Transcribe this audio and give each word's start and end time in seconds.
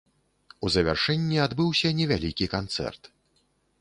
У 0.65 0.69
завяршэнні 0.75 1.37
адбыўся 1.45 1.93
невялікі 1.99 2.45
канцэрт. 2.55 3.03